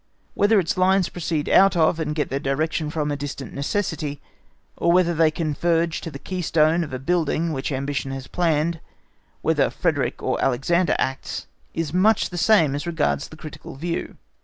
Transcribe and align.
Whether 0.33 0.59
its 0.59 0.79
lines 0.79 1.09
proceed 1.09 1.47
out 1.47 1.77
of 1.77 1.99
and 1.99 2.15
get 2.15 2.29
their 2.29 2.39
direction 2.39 2.89
from 2.89 3.11
a 3.11 3.15
distant 3.15 3.53
necessity, 3.53 4.19
or 4.75 4.91
whether 4.91 5.13
they 5.13 5.29
converge 5.29 6.01
to 6.01 6.09
the 6.09 6.17
keystone 6.17 6.83
of 6.83 6.91
a 6.91 6.97
building 6.97 7.53
which 7.53 7.71
ambition 7.71 8.09
has 8.09 8.25
planned, 8.25 8.79
whether 9.43 9.69
Frederick 9.69 10.23
or 10.23 10.43
Alexander 10.43 10.95
acts, 10.97 11.45
is 11.75 11.93
much 11.93 12.31
the 12.31 12.39
same 12.39 12.73
as 12.73 12.87
regards 12.87 13.27
the 13.27 13.37
critical 13.37 13.75
view. 13.75 14.17